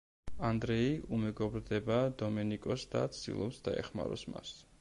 ანდრეი 0.47 0.87
უმეგობრდება 1.17 1.99
დომენიკოს 2.23 2.89
და 2.97 3.07
ცდილობს 3.19 3.65
დაეხმაროს 3.69 4.29
მას. 4.37 4.61